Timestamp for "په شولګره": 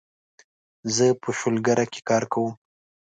1.21-1.85